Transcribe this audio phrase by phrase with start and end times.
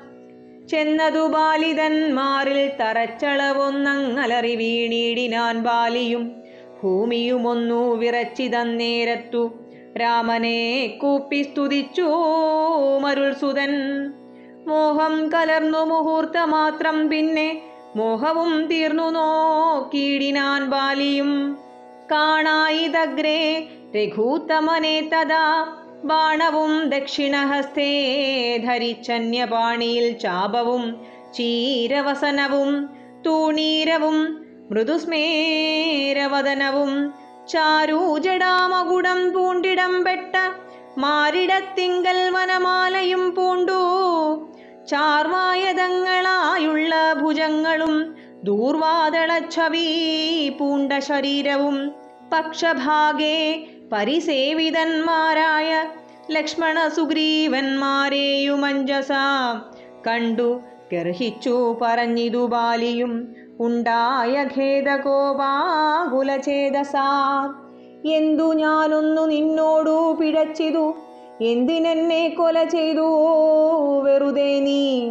[0.69, 6.42] ചെന്നതു ബാലിതന്മാരിൽ തറച്ചളവൊന്നങ്ങലറി വീണിടിനാൻ ബാലിയും
[6.83, 9.55] ഭൂമിയുമൊന്നു വിറച്ചിതന്നേരത്തു
[9.97, 12.09] രാമനെ കൂപ്പി സ്തുതിച്ചു
[13.03, 13.73] മരുൾസുതൻ.
[14.67, 17.63] മോഹം കലർന്നു മുഹൂർത്തമാത്രം പിന്നെ
[17.97, 21.59] മോഹവും തീർന്നു നോക്കിയിടിനാൻ ബാലിയും.
[22.13, 25.67] കാണായിതഗ്രേ രഘൂത്തമനെ തഥാ
[26.05, 27.91] ബാണവും ദക്ഷിണഹസ്തേ
[28.65, 30.97] ധരിച്ചന്യപാണിയിൽ ചാപവും
[31.35, 32.89] ചീരവസനവും
[33.27, 37.13] തൂണീരവും മൃദുസ്മേരവദനവും
[37.49, 40.37] ചാരൂജടാമകുടം പൂണ്ടിടം പെട്ട
[40.99, 43.81] മാരിടത്തിങ്കൽ വനമാലയും പൂണ്ടു.
[44.89, 48.15] ചാർവായതങ്ങളായുള്ള ഭുജങ്ങളും
[48.45, 51.93] ദൂർവാദളച്ഛവി പൂണ്ട ശരീരവും
[52.33, 55.87] പക്ഷഭാഗേ പരിസേവിതന്മാരായ
[56.31, 59.13] ലക്ഷ്മണ സുഗ്രീവന്മാരെയുമഞ്ജസ
[60.07, 60.61] കണ്ടു
[60.93, 65.45] ഗർഹിച്ചു പറഞ്ഞിതു ബാലിയും ഉണ്ടായ ഖേദകോപാകുലചേതസാ.
[68.07, 70.95] എന്തു ഞാനൊന്നു നിന്നോടു പിഴച്ചിതു?
[71.41, 73.07] എന്തിനെന്നെ കൊല ചെയ്തു?
[74.03, 75.11] വെറുതെ നീ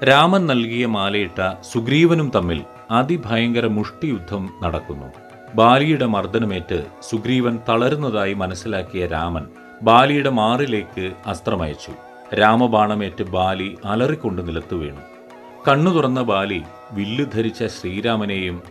[0.08, 1.40] രാമൻ നൽകിയ മാലയിട്ട
[1.72, 2.58] സുഗ്രീവനും തമ്മിൽ
[2.90, 5.08] അതിഭയങ്കര മുഷ്ടിയുദ്ധം നടക്കുന്നു.
[5.54, 6.78] ബാലിയുടെ മർദ്ദനമേറ്റ്
[7.10, 9.46] സുഗ്രീവൻ തളരുന്നതായി മനസ്സിലാക്കിയ രാമൻ
[9.82, 11.94] ബാലിയുടെ മാറിലേക്ക് അസ്ത്രമയച്ചു.
[12.40, 15.02] രാമബാണമേറ്റ് ബാലി അലറിക്കൊണ്ട് നിലത്തു വീണു.
[15.68, 16.60] കണ്ണു തുറന്ന ബാലി
[16.92, 18.62] വില്ല് ധരിച്ച ശ്രീരാമനെയും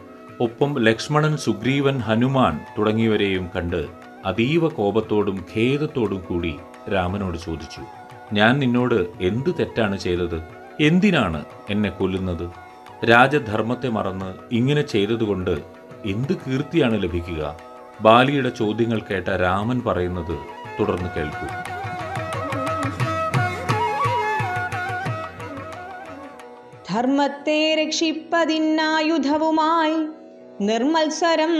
[0.41, 3.81] ഒപ്പം ലക്ഷ്മണൻ സുഗ്രീവൻ ഹനുമാൻ തുടങ്ങിയവരെയും കണ്ട്
[4.25, 6.55] അതീവ കോപത്തോടും ഖേദത്തോടും കൂടി
[6.93, 7.81] രാമനോട് ചോദിച്ചു
[8.33, 10.43] ഞാൻ നിന്നോട് എന്തു തെറ്റാണ് ചെയ്തത്?
[10.81, 12.49] എന്തിനാണ് എന്നെ കൊല്ലുന്നത്?
[13.05, 15.57] രാജധർമ്മത്തെ മറന്ന് ഇങ്ങനെ ചെയ്തതുകൊണ്ട്
[16.05, 17.57] എന്ത് കീർത്തിയാണ് ലഭിക്കുക?
[18.01, 20.37] ബാലിയുടെ ചോദ്യങ്ങൾ കേട്ട രാമൻ പറയുന്നത്
[20.79, 21.47] തുടർന്ന് കേൾക്കൂ.
[26.89, 30.07] ധർമ്മത്തെ രക്ഷിപ്പതിന്നായുധവുമായി
[30.61, 31.51] നിർമത്സരം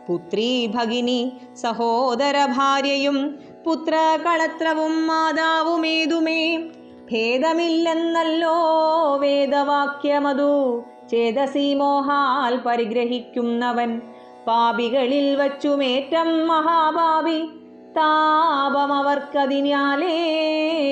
[0.09, 6.69] പുത്രി ഭഗിനി സഹോദര ഭാര്യയും പുത്ര കളത്രവും മാതാവുമേതുമേ?
[7.11, 8.77] ഭേദമില്ലെന്നല്ലോ
[9.17, 10.83] വേദവാക്യമതു.
[11.11, 14.01] ചേതസി മോഹാൽ പരിഗ്രഹിക്കുന്നവൻ
[14.49, 17.49] പാപികളിൽ വച്ചുമേറ്റം മഹാഭാവി
[17.97, 20.17] താപമവർക്കതിനാലേ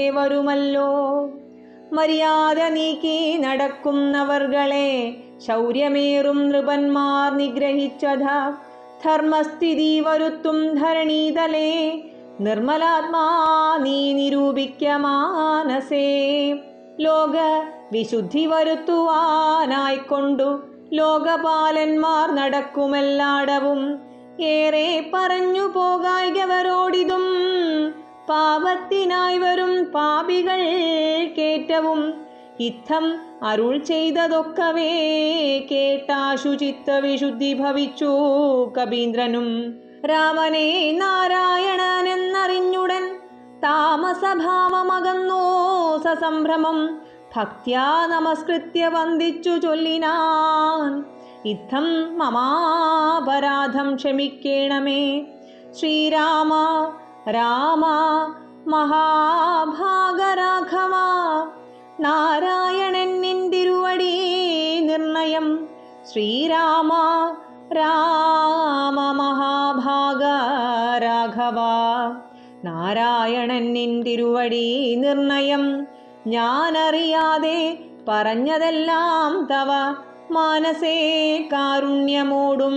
[0.10, 1.30] വരുമല്ലോ.
[1.94, 5.16] മര്യാദ നീക്കി നടക്കുന്നവർകളെ
[5.48, 8.24] ശൗര്യമേറും നൃപന്മാർ നിഗ്രഹിച്ചത.
[9.06, 12.02] ധർമ്മസ്ഥിതി വരുത്തും ധരണീതലേ.
[12.40, 16.54] നിർമ്മലാത്മാ നീ നിരൂപിക്ക മാനസേ.
[17.00, 17.38] ലോക
[17.92, 24.00] വിശുദ്ധി വരുത്തുവാനായിക്കൊണ്ടു ലോകപാലന്മാർ നടക്കുമെല്ലാടവും.
[24.42, 27.22] ഏറെ പറഞ്ഞു പോകായികവരോടിതും
[28.30, 30.62] പാപത്തിനായി വരും പാപികൾ
[31.38, 32.14] കേറ്റവും.
[32.60, 34.92] ഇത്തം അരുൾ ചെയ്തതൊക്കവേ
[35.72, 38.12] കേട്ടാശുചിത്ത ചിത്തവിശുദ്ധി ഭവിച്ചു
[38.82, 43.20] കബീന്ദ്രനും രാമനെ നാരായണനെന്നറിഞ്ഞുടൻ
[43.64, 45.42] താമസഭാവമകന്നോ
[46.04, 47.02] സസംഭ്രമം.
[47.38, 51.06] ഭക്ത്യാ നമസ്കൃത്യ വന്ദിച്ചു ചൊല്ലിനാൻ.
[51.46, 51.84] ഇത്തം
[52.18, 55.26] മമാപരാധം ക്ഷമിക്കേണമേ.
[55.80, 56.54] ശ്രീരാമ
[57.30, 57.86] രാമ
[58.68, 59.86] മഹാഭാഗരാഘവ
[62.00, 64.14] നാരായണൻ നിന്തിരുവടി
[64.80, 65.68] നിർണയം.
[66.12, 66.94] ശ്രീരാമ
[67.74, 70.24] രാമ മഹാഭാഗ
[71.04, 71.60] രാഘവ
[72.64, 75.97] നാരായണൻ നിന്തിരുവടി നിർണയം.
[76.28, 79.72] ഞാനറിയാതെ പറഞ്ഞതെല്ലാം തവ.
[80.32, 80.96] മനസേ
[81.54, 82.74] കാരുണ്യമോടും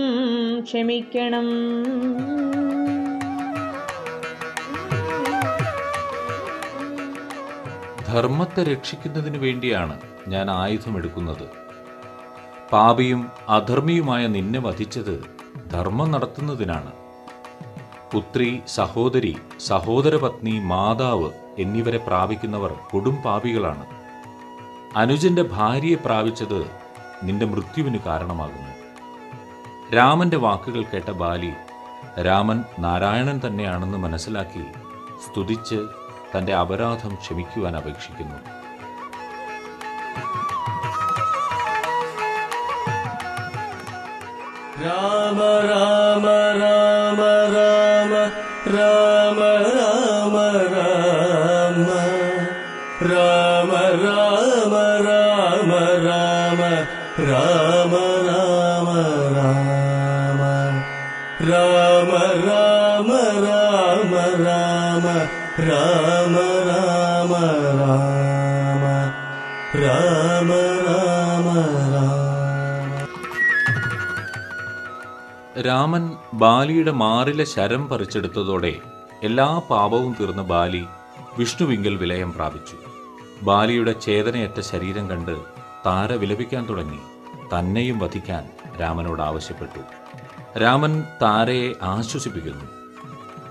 [0.61, 1.47] ക്ഷമിക്കണം.
[8.07, 11.45] ധർമ്മത്തെ രക്ഷിക്കുന്നതിന് വേണ്ടിയാണ് ഞാൻ ആയുധമെടുക്കുന്നത്.
[12.71, 15.23] പാപിയും അധർമ്മിയുമായ നിന്നെ വധിച്ചത്
[15.73, 16.91] ധർമ്മം നടത്തുന്നതിനാണ്.
[18.13, 23.85] പുത്രി സഹോദരി സഹോദരപത്നി മാതാവ് എന്നിവരെ പ്രാപിക്കുന്നവർ കൊടും പാപികളാണ്.
[24.95, 26.71] അനുജന്റെ ഭാര്യയെ പ്രാപിച്ചത്
[27.23, 28.71] നിന്റെ മൃത്യുവിന് കാരണമാകുന്നു.
[29.95, 31.53] രാമന്റെ വാക്കുകൾ കേട്ട ബാലി
[32.21, 34.65] രാമൻ നാരായണൻ തന്നെയാണെന്ന് മനസ്സിലാക്കി
[35.25, 35.87] സ്തുതിച്ച്
[36.37, 38.35] തന്റെ അപരാധം ക്ഷമിക്കുവാൻ അപേക്ഷിക്കുന്നു.
[44.85, 45.39] രാമ
[45.69, 46.25] രാമ
[46.61, 46.80] രാമ
[56.51, 56.61] രാമ
[57.25, 57.93] രാമ
[58.27, 58.89] രാമ
[59.35, 60.41] രാമ.
[61.49, 62.11] രാമ
[62.47, 63.11] രാമ
[63.45, 64.15] രാമ
[64.45, 65.05] രാമ.
[65.67, 66.35] രാമ
[66.69, 67.33] രാമ
[67.65, 68.83] രാമ.
[69.81, 70.51] രാമ
[70.87, 71.55] രാമ
[71.93, 72.21] രാമ.
[75.61, 78.79] രാമൻ ബാലിയുടെ മാറിലെ ശരം പറിച്ചെടുത്തതോടെ
[79.23, 80.85] എല്ലാ പാപവും തീർന്ന ബാലി
[81.37, 82.75] വിഷ്ണുവിങ്കൽ വിലയം പ്രാപിച്ചു.
[83.41, 85.50] ബാലിയുടെ ചേതനയറ്റ ശരീരം കണ്ട്
[85.85, 86.99] താര വിലപിക്കാൻ തുടങ്ങി.
[87.55, 88.49] തന്നെയും വധിക്കാൻ
[88.81, 89.79] രാമനോട് ആവശ്യപ്പെട്ടു.
[90.59, 92.65] രാമൻ താരയെ ആശ്വസിപ്പിക്കുന്നു.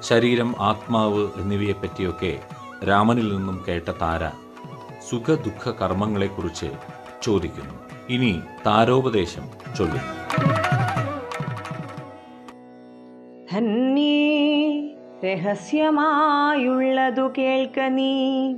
[0.00, 2.40] ശരീരം ആത്മാവ് എന്നിവയെപ്പറ്റിയൊക്കെ
[2.88, 4.30] രാമനിൽ നിന്നും കേട്ട താര
[5.10, 6.72] സുഖദുഃഖ കർമ്മങ്ങളെക്കുറിച്ച്
[7.22, 7.74] ചോദിക്കുന്നു.
[8.08, 9.42] ഇനി താരോപദേശം
[9.76, 10.20] ചൊല്ലുന്നു.
[15.24, 18.54] രഹസ്യമായുള്ളതു കേൾക്ക നീ.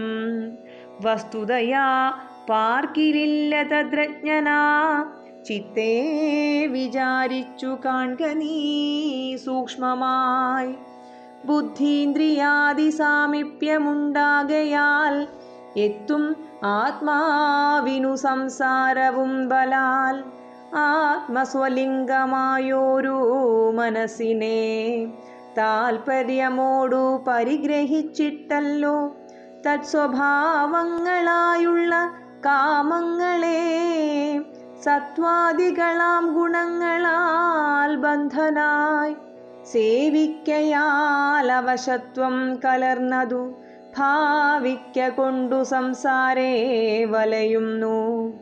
[1.05, 2.13] വസ്തുതയാ
[2.49, 5.05] പാർക്കിലില്ല തദ്രജ്ഞനാ.
[5.45, 10.75] ചിത്തേ വിചാരിച്ചു കാൺക നീ സൂക്ഷ്മമായി.
[11.45, 15.27] ബുദ്ധീന്ദ്രിയാദി സാമീപ്യമുണ്ടാകയാൽ
[15.79, 20.23] എത്തും ആത്മാവിനു സംസാരവും ബലാൽ.
[20.77, 23.31] ആത്മസ്വലിംഗമായോരു
[23.75, 25.07] മനസ്സിനെ
[25.57, 29.15] താൽപര്യമോടു പരിഗ്രഹിച്ചിട്ടല്ലോ.
[29.67, 32.11] തത്സ്വഭാവങ്ങളായുള്ള
[32.45, 33.73] കാമങ്ങളെ
[34.83, 39.15] സത്വാദികളാം ഗുണങ്ങളാൽ ബന്ധനായി
[39.65, 43.53] സേവിക്കയാൽ അവശത്വം കലർന്നതു.
[43.97, 48.33] ഭാവിക്ക കൊണ്ടു സംസാരേ വലയുന്നു.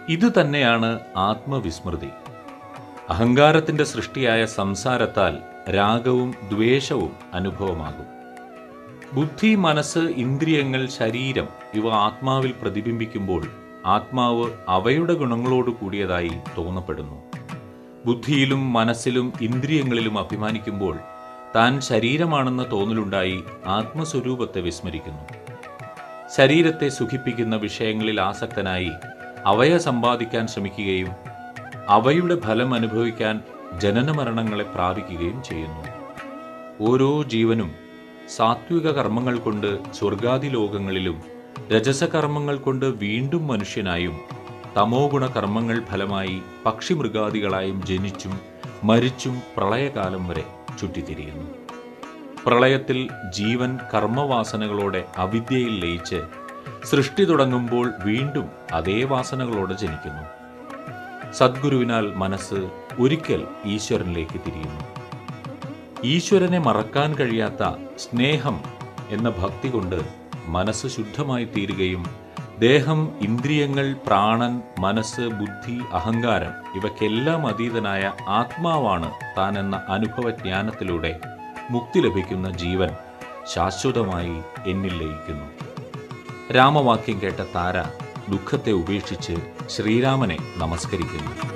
[0.08, 2.08] ഇത് തന്നെയാണ് ആത്മവിസ്മൃതി.
[3.08, 5.38] അഹങ്കാരത്തിന്റെ സൃഷ്ടിയായ സംസാരത്താൽ
[5.70, 8.06] രാഗവും ദ്വേഷവും അനുഭവമാകും.
[9.12, 13.46] ബുദ്ധി മനസ്സ് ഇന്ദ്രിയങ്ങൾ ശരീരം ഇവ ആത്മാവിൽ പ്രതിബിംബിക്കുമ്പോൾ
[13.86, 17.22] ആത്മാവ് അവയുടെ ഗുണങ്ങളോട് കൂടിയതായി തോന്നപ്പെടുന്നു.
[18.06, 20.98] ബുദ്ധിയിലും മനസ്സിലും ഇന്ദ്രിയങ്ങളിലും അഭിമാനിക്കുമ്പോൾ
[21.56, 25.24] താൻ ശരീരമാണെന്ന തോന്നലുണ്ടായി ആത്മസ്വരൂപത്തെ വിസ്മരിക്കുന്നു.
[26.36, 28.90] ശരീരത്തെ സുഖിപ്പിക്കുന്ന വിഷയങ്ങളിൽ ആസക്തനായി
[29.44, 31.08] അവയെ സമ്പാദിക്കാൻ ശ്രമിക്കുകയും
[31.88, 33.40] അവയുടെ ഫലം അനുഭവിക്കാൻ
[33.80, 35.84] ജനനമരണങ്ങളെ പ്രാപിക്കുകയും ചെയ്യുന്നു.
[36.80, 37.70] ഓരോ ജീവനും
[38.36, 41.22] സാത്വിക കർമ്മങ്ങൾ കൊണ്ട് സ്വർഗാദി ലോകങ്ങളിലും
[41.72, 44.16] രജസകർമ്മങ്ങൾ കൊണ്ട് വീണ്ടും മനുഷ്യനായും
[44.76, 48.40] തമോ ഗുണകർമ്മങ്ങൾ ഫലമായി പക്ഷിമൃഗാദികളായും ജനിച്ചും
[48.84, 50.44] മരിച്ചും പ്രളയകാലം വരെ
[50.78, 51.50] ചുറ്റിത്തിരിയുന്നു.
[52.46, 56.22] പ്രളയത്തിൽ ജീവൻ കർമ്മവാസനകളോടെ അവിദ്യയിൽ ലയിച്ച്
[56.84, 60.22] സൃഷ്ടി തുടങ്ങുമ്പോൾ വീണ്ടും അതേ വാസനകളോടെ ജനിക്കുന്നു.
[61.32, 64.84] സദ്ഗുരുവിനാൽ മനസ്സ് ഒരിക്കൽ ഈശ്വരനിലേക്ക് തിരിയുന്നു.
[66.04, 68.60] ഈശ്വരനെ മറക്കാൻ കഴിയാത്ത സ്നേഹം
[69.10, 70.00] എന്ന ഭക്തി കൊണ്ട്
[70.46, 72.25] മനസ്സ് ശുദ്ധമായി തീരുകയും
[72.58, 81.20] ദേഹം ഇന്ദ്രിയങ്ങൾ പ്രാണൻ മനസ്സ് ബുദ്ധി അഹങ്കാരം ഇവയ്ക്കെല്ലാം അതീതനായ ആത്മാവാണ് താൻ താനെന്ന അനുഭവജ്ഞാനത്തിലൂടെ
[81.70, 82.90] മുക്തി ലഭിക്കുന്ന ജീവൻ
[83.54, 84.36] ശാശ്വതമായി
[84.66, 85.48] എന്നിൽ ലയിക്കുന്നു.
[86.56, 87.82] രാമവാക്യം കേട്ട താര
[88.28, 89.36] ദുഃഖത്തെ ഉപേക്ഷിച്ച്
[89.68, 91.55] ശ്രീരാമനെ നമസ്കരിക്കുന്നു.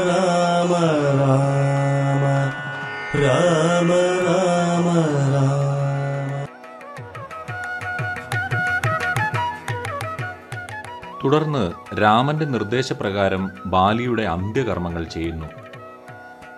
[11.31, 11.71] തുടർന്ന്
[12.01, 15.45] രാമന്റെ നിർദ്ദേശപ്രകാരം ബാലിയുടെ അന്ത്യകർമ്മങ്ങൾ ചെയ്യുന്നു.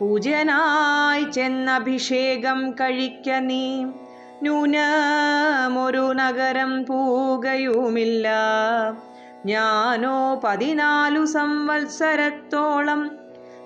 [0.00, 3.84] പൂജനായി ചെന്നഭിഷേകം കഴിക്ക നീ.
[4.42, 8.28] ന്യൂനമൊരു നഗരം പൂകയുമില്ല.
[9.46, 13.10] ഞാനോ പതിനാലു സംവത്സരത്തോളം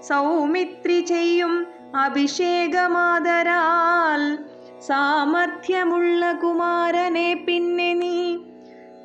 [0.09, 1.67] സൗമിത്രി ചെയ്യും
[1.97, 4.39] അഭിഷേകമാതരാൽ.
[4.81, 8.39] സാമർഥ്യമുള്ള കുമാരനെ പിന്നെ നീ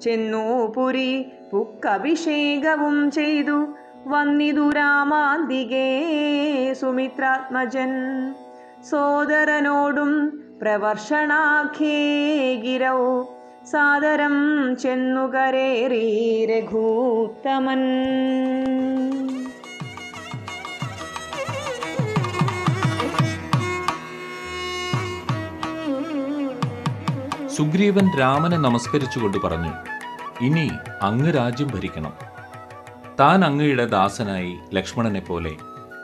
[0.00, 3.66] ചെന്നു പുരി പുക്കഭിഷേകവും ചെയ്തു.
[4.07, 5.96] വന്നിതു രാമാന്തികേ
[6.81, 7.90] സുമിത്രാത്മജൻ.
[8.90, 13.22] സോദരനോടും പ്രവർഷണാഖ്യേ ഗിരൗ.
[13.70, 17.83] സാദരം ചെന്നുകരേറി രഘൂത്തമൻ.
[27.57, 29.73] സുഗ്രീവൻ രാമനെ നമസ്കരിച്ചുകൊണ്ട് പറഞ്ഞു
[30.45, 30.71] ഇനി
[31.03, 32.12] അങ്ങ് രാജ്യം ഭരിക്കണം.
[33.21, 35.57] താൻ അങ്ങയുടെ ദാസനായി ലക്ഷ്മണനെ പോലെ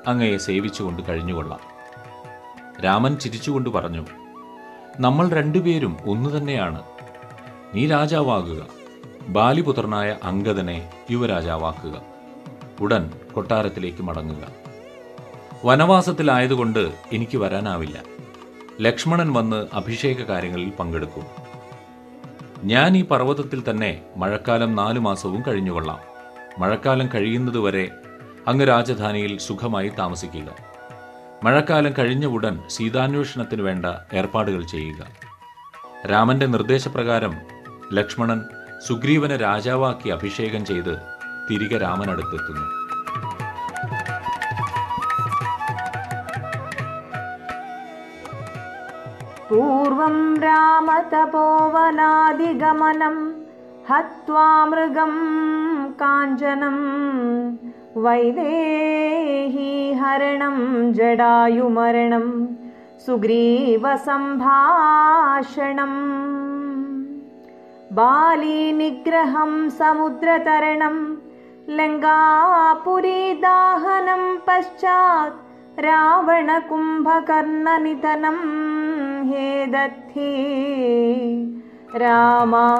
[0.06, 1.60] അങ്ങയെ സേവിച്ചുകൊണ്ട് കഴിഞ്ഞുകൊള്ളാം.
[2.84, 4.06] രാമൻ ചിരിച്ചുകൊണ്ട് പറഞ്ഞു
[5.00, 6.82] നമ്മൾ രണ്ടുപേരും ഒന്നു തന്നെയാണ്.
[7.74, 8.66] നീ രാജാവാകുക
[9.28, 12.02] ബാലിപുത്രനായ അങ്കദനെ യുവരാജാവാക്കുക.
[12.80, 14.48] ഉടൻ കൊട്ടാരത്തിലേക്ക് മടങ്ങുക.
[15.64, 18.02] വനവാസത്തിലായതുകൊണ്ട് എനിക്ക് വരാനാവില്ല.
[18.80, 21.41] ലക്ഷ്മണൻ വന്ന് അഭിഷേക കാര്യങ്ങളിൽ പങ്കെടുക്കും.
[22.64, 25.98] ഞാൻ ഈ പർവതത്തിൽ തന്നെ മഴക്കാലം നാലു മാസവും കഴിഞ്ഞുകൊള്ളാം.
[26.58, 27.90] മഴക്കാലം കഴിയുന്നതുവരെ
[28.48, 30.54] അങ്ങ് രാജധാനിയിൽ സുഖമായി താമസിക്കുക.
[31.44, 35.06] മഴക്കാലം കഴിഞ്ഞ ഉടൻ സീതാന്വേഷണത്തിന് വേണ്ട ഏർപ്പാടുകൾ ചെയ്യുക.
[36.10, 37.34] രാമന്റെ നിർദ്ദേശപ്രകാരം
[37.92, 38.40] ലക്ഷ്മണൻ
[38.86, 40.98] സുഗ്രീവനെ രാജാവാക്കി അഭിഷേകം ചെയ്ത്
[41.50, 42.81] തിരികെ രാമനടുത്തെത്തുന്നു.
[49.52, 53.16] पूर्वं रामतपोवनादिगमनं
[53.88, 55.12] हत्वा मृगं
[56.02, 56.78] काञ्चनं
[58.04, 58.46] वैदेहीहरणं
[60.98, 62.26] जडायुमरणं
[63.06, 63.58] सुग्रीवसम्भाषणम्
[68.00, 70.96] बालीनिग्रहं समुद्रतरणं
[71.78, 72.14] लङ्गापुरीदाहनं
[74.48, 75.41] पश्चात्
[75.77, 78.37] रावणकुम्भकर्णनिधनं
[79.29, 80.33] हे दत्थे
[81.97, 82.75] रामायणम्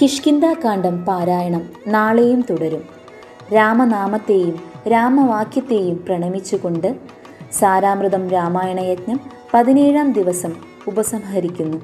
[0.00, 2.82] കിഷ്കിന്താകാന്ഡം പാരായണം നാളെയും തുടരും
[3.54, 6.96] രാമനാമത്തെയും രാമവാക്യത്തെയും പ്രണമിച്ചുകൊണ്ട്
[7.52, 9.20] സാരാമൃതം രാമായണയജ്ഞം
[9.54, 10.54] പതിനേഴാം ദിവസം
[10.86, 11.80] ഉപസംഹരിക്കുന്നു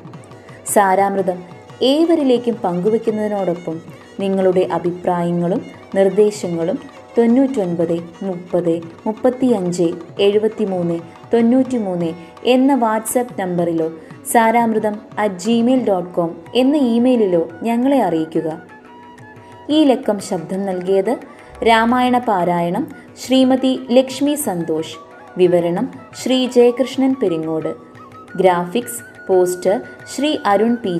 [0.67, 1.45] സാരാമൃതം
[1.83, 5.62] ഏവരിലേക്കും പങ്കുവെക്കുന്നതിനോടൊപ്പം നിങ്ങളുടെ അഭിപ്രായങ്ങളും
[5.96, 6.80] നിർദ്ദേശങ്ങളും
[7.18, 9.88] തൊണ്ണൂറ്റൊൻപത് മുപ്പത് മുപ്പത്തിയഞ്ച്
[10.20, 11.00] എഴുപത്തിമൂന്ന്
[11.34, 12.10] തൊണ്ണൂറ്റിമൂന്ന്
[12.46, 13.88] എന്ന WhatsApp നമ്പറിലോ
[14.32, 18.50] Saramritham at Gmail dot com എന്ന ഇമെയിലിലോ ഞങ്ങളെ അറിയിക്കുക.
[19.70, 21.14] ഈ ലക്കം ശബ്ദം നൽകിയത്
[21.68, 22.86] രാമായണ പാരായണം
[23.26, 24.96] ശ്രീമതി ലക്ഷ്മി സന്തോഷ്.
[25.38, 25.86] വിവരണം
[26.24, 27.72] Shri Jayakrishnan Peringode.
[28.36, 29.76] Graphics poster
[30.16, 30.94] Shri Arun P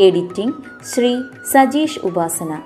[0.00, 2.58] editing Shri Sajeesh Upasana.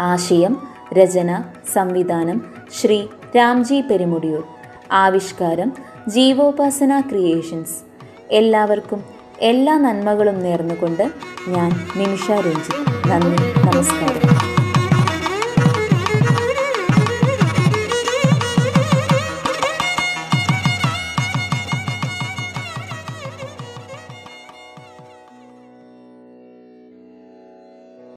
[0.00, 3.06] ആശയം രചന സംവിധാനം ശ്രീ
[3.36, 4.44] രാംജി പെരുമുടിയൂർ.
[4.92, 5.72] ആവിഷ്കാരം
[6.08, 7.76] ജീവോപാസന ക്രിയേഷൻസ്.
[8.30, 9.04] എല്ലാവർക്കും
[9.40, 11.10] എല്ലാ നന്മകളും നേർന്നുകൊണ്ട്
[11.48, 13.10] ഞാൻ നിമിഷ രഞ്ജിത്ത്.
[13.10, 14.31] നന്ദി നമസ്കാരം.